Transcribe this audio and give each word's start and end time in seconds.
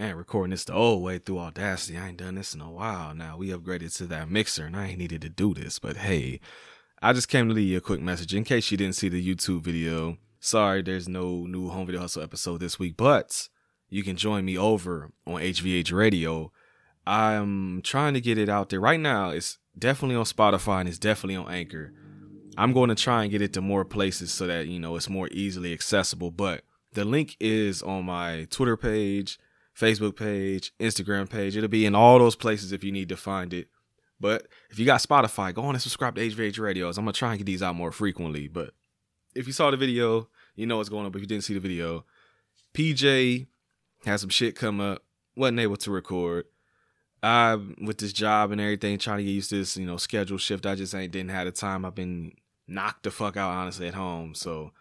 man, 0.00 0.16
recording 0.16 0.50
this 0.50 0.64
the 0.64 0.72
old 0.72 1.02
way 1.02 1.18
through 1.18 1.38
Audacity. 1.38 1.98
I 1.98 2.08
ain't 2.08 2.16
done 2.16 2.36
this 2.36 2.54
in 2.54 2.62
a 2.62 2.70
while 2.70 3.14
now. 3.14 3.36
We 3.36 3.48
upgraded 3.48 3.94
to 3.98 4.06
that 4.06 4.30
mixer 4.30 4.64
and 4.64 4.74
I 4.74 4.86
ain't 4.86 4.98
needed 4.98 5.20
to 5.20 5.28
do 5.28 5.52
this. 5.52 5.78
But 5.78 5.98
hey, 5.98 6.40
I 7.02 7.12
just 7.12 7.28
came 7.28 7.48
to 7.48 7.54
leave 7.54 7.68
you 7.68 7.76
a 7.76 7.82
quick 7.82 8.00
message 8.00 8.34
in 8.34 8.44
case 8.44 8.70
you 8.70 8.78
didn't 8.78 8.94
see 8.94 9.10
the 9.10 9.22
YouTube 9.22 9.60
video. 9.60 10.16
Sorry, 10.38 10.80
there's 10.80 11.06
no 11.06 11.44
new 11.44 11.68
Home 11.68 11.84
Video 11.84 12.00
Hustle 12.00 12.22
episode 12.22 12.60
this 12.60 12.78
week, 12.78 12.96
but 12.96 13.50
you 13.90 14.02
can 14.02 14.16
join 14.16 14.46
me 14.46 14.56
over 14.56 15.10
on 15.26 15.42
HVH 15.42 15.92
Radio. 15.92 16.50
I'm 17.06 17.82
trying 17.82 18.14
to 18.14 18.22
get 18.22 18.38
it 18.38 18.48
out 18.48 18.70
there. 18.70 18.80
Right 18.80 19.00
now, 19.00 19.28
it's 19.28 19.58
definitely 19.78 20.16
on 20.16 20.24
Spotify 20.24 20.80
and 20.80 20.88
it's 20.88 20.98
definitely 20.98 21.36
on 21.36 21.52
Anchor. 21.52 21.92
I'm 22.56 22.72
going 22.72 22.88
to 22.88 22.94
try 22.94 23.20
and 23.20 23.30
get 23.30 23.42
it 23.42 23.52
to 23.52 23.60
more 23.60 23.84
places 23.84 24.32
so 24.32 24.46
that, 24.46 24.66
you 24.66 24.80
know, 24.80 24.96
it's 24.96 25.10
more 25.10 25.28
easily 25.30 25.74
accessible. 25.74 26.30
But 26.30 26.62
the 26.94 27.04
link 27.04 27.36
is 27.38 27.82
on 27.82 28.06
my 28.06 28.46
Twitter 28.48 28.78
page, 28.78 29.38
Facebook 29.80 30.14
page, 30.16 30.72
Instagram 30.78 31.28
page. 31.28 31.56
It'll 31.56 31.68
be 31.68 31.86
in 31.86 31.94
all 31.94 32.18
those 32.18 32.36
places 32.36 32.70
if 32.70 32.84
you 32.84 32.92
need 32.92 33.08
to 33.08 33.16
find 33.16 33.54
it. 33.54 33.68
But 34.20 34.46
if 34.68 34.78
you 34.78 34.84
got 34.84 35.00
Spotify, 35.00 35.54
go 35.54 35.62
on 35.62 35.74
and 35.74 35.80
subscribe 35.80 36.14
to 36.16 36.20
HVH 36.20 36.60
Radios. 36.60 36.98
I'm 36.98 37.04
gonna 37.04 37.14
try 37.14 37.30
and 37.30 37.38
get 37.38 37.46
these 37.46 37.62
out 37.62 37.74
more 37.74 37.90
frequently. 37.90 38.46
But 38.46 38.74
if 39.34 39.46
you 39.46 39.54
saw 39.54 39.70
the 39.70 39.78
video, 39.78 40.28
you 40.54 40.66
know 40.66 40.76
what's 40.76 40.90
going 40.90 41.06
on. 41.06 41.12
But 41.12 41.18
if 41.18 41.22
you 41.22 41.28
didn't 41.28 41.44
see 41.44 41.54
the 41.54 41.60
video, 41.60 42.04
PJ 42.74 43.46
had 44.04 44.20
some 44.20 44.28
shit 44.28 44.54
come 44.54 44.80
up. 44.80 45.02
wasn't 45.34 45.60
able 45.60 45.76
to 45.78 45.90
record. 45.90 46.44
I 47.22 47.58
with 47.80 47.98
this 47.98 48.12
job 48.12 48.50
and 48.50 48.60
everything, 48.60 48.98
trying 48.98 49.18
to 49.18 49.24
get 49.24 49.30
used 49.30 49.50
to 49.50 49.56
this, 49.56 49.76
you 49.76 49.86
know, 49.86 49.96
schedule 49.96 50.38
shift. 50.38 50.66
I 50.66 50.74
just 50.74 50.94
ain't 50.94 51.12
didn't 51.12 51.30
have 51.30 51.46
the 51.46 51.52
time. 51.52 51.86
I've 51.86 51.94
been 51.94 52.32
knocked 52.68 53.04
the 53.04 53.10
fuck 53.10 53.36
out 53.36 53.50
honestly 53.50 53.88
at 53.88 53.94
home. 53.94 54.34
So 54.34 54.72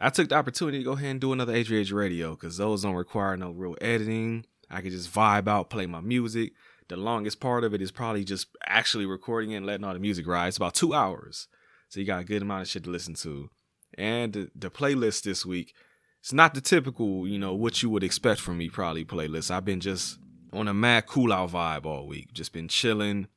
I 0.00 0.08
took 0.08 0.30
the 0.30 0.34
opportunity 0.36 0.78
to 0.78 0.84
go 0.84 0.92
ahead 0.92 1.10
and 1.10 1.20
do 1.20 1.32
another 1.32 1.52
HVH 1.52 1.92
radio 1.92 2.30
because 2.30 2.56
those 2.56 2.82
don't 2.82 2.94
require 2.94 3.36
no 3.36 3.50
real 3.50 3.76
editing. 3.82 4.46
I 4.70 4.80
could 4.80 4.92
just 4.92 5.12
vibe 5.12 5.46
out, 5.46 5.68
play 5.68 5.86
my 5.86 6.00
music. 6.00 6.52
The 6.88 6.96
longest 6.96 7.38
part 7.38 7.64
of 7.64 7.74
it 7.74 7.82
is 7.82 7.90
probably 7.90 8.24
just 8.24 8.48
actually 8.66 9.04
recording 9.04 9.52
it 9.52 9.56
and 9.56 9.66
letting 9.66 9.84
all 9.84 9.92
the 9.92 10.00
music 10.00 10.26
ride. 10.26 10.48
It's 10.48 10.56
about 10.56 10.74
two 10.74 10.94
hours. 10.94 11.48
So 11.88 12.00
you 12.00 12.06
got 12.06 12.22
a 12.22 12.24
good 12.24 12.42
amount 12.42 12.62
of 12.62 12.68
shit 12.68 12.84
to 12.84 12.90
listen 12.90 13.14
to. 13.14 13.50
And 13.98 14.32
the, 14.32 14.50
the 14.54 14.70
playlist 14.70 15.22
this 15.22 15.44
week, 15.44 15.74
it's 16.20 16.32
not 16.32 16.54
the 16.54 16.60
typical, 16.60 17.28
you 17.28 17.38
know, 17.38 17.54
what 17.54 17.82
you 17.82 17.90
would 17.90 18.04
expect 18.04 18.40
from 18.40 18.58
me 18.58 18.70
probably 18.70 19.04
playlist. 19.04 19.50
I've 19.50 19.64
been 19.64 19.80
just 19.80 20.18
on 20.52 20.66
a 20.66 20.74
mad 20.74 21.06
cool 21.06 21.32
out 21.32 21.50
vibe 21.50 21.84
all 21.84 22.06
week. 22.06 22.32
Just 22.32 22.52
been 22.52 22.68
chilling. 22.68 23.28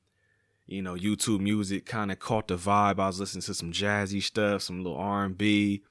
You 0.66 0.82
know, 0.82 0.96
YouTube 0.96 1.42
music 1.42 1.86
kind 1.86 2.12
of 2.12 2.20
caught 2.20 2.48
the 2.48 2.56
vibe. 2.56 3.00
I 3.00 3.08
was 3.08 3.20
listening 3.20 3.42
to 3.44 3.54
some 3.54 3.74
jazzy 3.74 4.24
stuff, 4.24 4.62
some 4.62 4.82
little 4.82 4.98
R&B. 4.98 5.84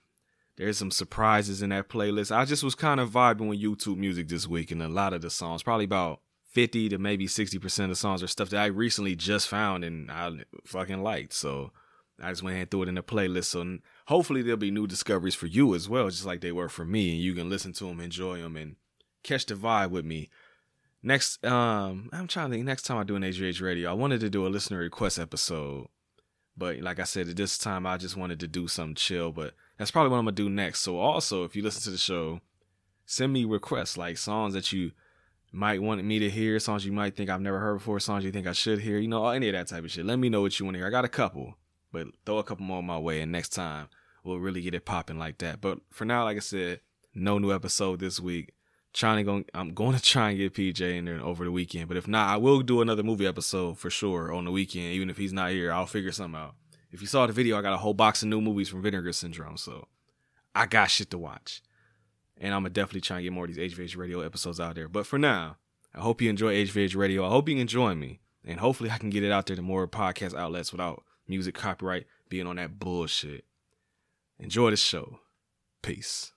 There's 0.57 0.79
some 0.79 0.91
surprises 0.91 1.63
in 1.63 1.71
that 1.71 1.89
playlist. 1.89 2.35
I 2.35 2.45
just 2.45 2.63
was 2.63 2.75
kind 2.75 3.01
of 3.01 3.11
vibing 3.11 3.49
with 3.49 3.63
YouTube 3.63 3.97
music 3.97 4.29
this 4.29 4.47
week 4.47 4.71
and 4.71 4.83
a 4.83 4.89
lot 4.89 5.15
of 5.15 5.23
the 5.23 5.31
songs, 5.31 5.63
probably 5.63 5.87
about 5.87 6.21
50 6.51 6.91
to 6.91 6.99
maybe 6.99 7.27
60% 7.27 7.85
of 7.85 7.89
the 7.89 7.97
songs 7.97 8.23
are 8.23 8.27
stuff 8.27 8.51
that 8.51 8.63
I 8.63 8.67
recently 8.67 9.17
just 9.17 9.49
found 9.49 9.85
and 9.85 10.11
I 10.11 10.31
fucking 10.67 11.03
liked. 11.03 11.33
So 11.33 11.73
I 12.21 12.31
just 12.31 12.43
went 12.43 12.59
and 12.59 12.71
threw 12.71 12.83
it 12.83 12.89
in 12.89 12.97
the 12.97 13.03
playlist. 13.03 13.47
So 13.47 13.79
hopefully 14.07 14.43
there'll 14.43 14.59
be 14.59 14.71
new 14.71 14.87
discoveries 14.87 15.35
for 15.35 15.47
you 15.47 15.75
as 15.75 15.89
well, 15.89 16.11
just 16.11 16.27
like 16.27 16.43
they 16.43 16.53
were 16.53 16.69
for 16.69 16.85
me. 16.85 17.13
And 17.13 17.21
you 17.21 17.35
can 17.35 17.49
listen 17.49 17.73
to 17.75 17.87
them, 17.87 18.01
enjoy 18.01 18.43
them, 18.43 18.57
and 18.57 18.77
catch 19.23 19.47
the 19.47 19.55
vibe 19.55 19.91
with 19.91 20.05
me. 20.05 20.29
Next, 21.03 21.45
um, 21.45 22.11
I'm 22.13 22.29
trying 22.29 22.51
to 22.51 22.57
think. 22.57 22.67
Next 22.67 22.83
time 22.83 22.99
I 22.99 23.05
do 23.05 23.17
an 23.17 23.23
HVH 23.23 23.61
radio, 23.61 23.91
I 23.91 23.95
wanted 23.95 24.21
to 24.21 24.31
do 24.31 24.47
a 24.47 24.49
listener 24.49 24.79
request 24.79 25.19
episode, 25.19 25.89
but 26.57 26.79
like 26.79 27.01
I 27.01 27.05
said, 27.05 27.29
at 27.29 27.37
this 27.37 27.59
time 27.59 27.87
I 27.87 27.97
just 27.97 28.17
wanted 28.17 28.39
to 28.41 28.47
do 28.47 28.69
something 28.69 28.95
chill. 28.95 29.33
But 29.33 29.55
that's 29.83 29.91
probably 29.91 30.11
what 30.11 30.19
I'm 30.19 30.27
gonna 30.27 30.37
do 30.37 30.49
next. 30.49 30.79
So 30.81 30.99
also, 30.99 31.43
if 31.43 31.57
you 31.57 31.63
listen 31.65 31.83
to 31.83 31.91
the 31.91 31.99
show, 31.99 32.41
send 33.05 33.33
me 33.33 33.45
requests 33.45 33.97
like 33.97 34.17
songs 34.17 34.55
that 34.55 34.73
you 34.73 34.93
might 35.51 35.83
want 35.83 36.05
me 36.05 36.21
to 36.21 36.31
hear, 36.31 36.61
songs 36.61 36.87
you 36.87 36.93
might 36.93 37.17
think 37.17 37.29
I've 37.29 37.41
never 37.41 37.59
heard 37.59 37.79
before, 37.79 37.99
songs 37.99 38.25
you 38.25 38.31
think 38.31 38.47
I 38.47 38.53
should 38.53 38.79
hear, 38.79 38.99
you 38.99 39.09
know, 39.09 39.27
any 39.27 39.49
of 39.49 39.55
that 39.55 39.67
type 39.67 39.83
of 39.83 39.91
shit. 39.91 40.07
Let 40.07 40.21
me 40.21 40.29
know 40.29 40.41
what 40.41 40.57
you 40.57 40.65
want 40.65 40.77
to 40.77 40.79
hear. 40.79 40.87
I 40.87 40.91
got 40.91 41.05
a 41.05 41.09
couple, 41.09 41.57
but 41.91 42.07
throw 42.25 42.39
a 42.39 42.45
couple 42.45 42.65
more 42.65 42.81
my 42.81 42.97
way, 42.97 43.23
and 43.23 43.33
next 43.33 43.49
time 43.49 43.89
we'll 44.23 44.39
really 44.39 44.63
get 44.63 44.73
it 44.73 44.85
popping 44.85 45.19
like 45.19 45.39
that. 45.39 45.61
But 45.61 45.81
for 45.91 46.05
now, 46.05 46.23
like 46.23 46.37
I 46.37 46.41
said, 46.41 46.79
no 47.13 47.41
new 47.41 47.53
episode 47.53 47.99
this 47.99 48.21
week. 48.21 48.53
Trying 48.93 49.17
to 49.17 49.23
go, 49.25 49.45
I'm 49.53 49.75
going 49.75 49.97
to 49.97 50.03
try 50.03 50.31
and 50.31 50.39
get 50.39 50.55
PJ 50.55 50.97
in 50.97 51.07
there 51.07 51.21
over 51.21 51.45
the 51.45 51.51
weekend. 51.51 51.89
But 51.89 51.97
if 51.97 52.07
not, 52.07 52.29
I 52.29 52.37
will 52.37 52.61
do 52.61 52.83
another 52.83 53.03
movie 53.03 53.27
episode 53.27 53.79
for 53.79 53.91
sure 53.91 54.33
on 54.33 54.45
the 54.45 54.53
weekend. 54.53 54.93
Even 54.93 55.11
if 55.11 55.17
he's 55.17 55.33
not 55.33 55.51
here, 55.51 55.73
I'll 55.73 55.87
figure 55.87 56.13
something 56.13 56.41
out. 56.41 56.55
If 56.93 57.01
you 57.01 57.07
saw 57.07 57.27
the 57.27 57.33
video, 57.33 57.59
I 57.59 57.63
got 57.63 57.73
a 57.73 57.79
whole 57.79 57.95
box 57.95 58.23
of 58.23 58.29
new 58.29 58.41
movies 58.41 58.69
from 58.69 58.83
Vinegar 58.83 59.13
Syndrome, 59.13 59.57
so 59.57 59.89
I 60.55 60.67
got 60.67 60.91
shit 60.91 61.11
to 61.11 61.19
watch. 61.19 61.63
And 62.37 62.55
I'm 62.55 62.63
gonna 62.63 62.71
definitely 62.71 63.01
try 63.01 63.17
and 63.17 63.25
get 63.25 63.33
more 63.33 63.47
of 63.47 63.55
these 63.55 63.75
HVH 63.75 63.97
radio 63.97 64.21
episodes 64.21 64.61
out 64.61 64.75
there. 64.75 64.89
But 64.89 65.07
for 65.07 65.19
now, 65.19 65.57
I 65.95 66.01
hope 66.01 66.21
you 66.21 66.29
enjoy 66.29 66.55
HVH 66.55 66.95
radio. 66.95 67.25
I 67.27 67.31
hope 67.31 67.49
you 67.49 67.57
enjoy 67.57 67.95
me. 67.95 68.21
And 68.45 68.61
hopefully 68.61 68.91
I 68.91 68.99
can 68.99 69.11
get 69.11 69.23
it 69.23 69.33
out 69.33 69.47
there 69.47 69.57
to 69.57 69.63
more 69.63 69.89
podcast 69.89 70.35
outlets 70.35 70.73
without 70.73 71.03
music 71.27 71.55
copyright 71.55 72.07
being 72.29 72.47
on 72.47 72.57
that 72.57 72.79
bullshit. 72.79 73.45
Enjoy 74.39 74.71
the 74.71 74.77
show. 74.77 75.21
Peace. 75.81 76.33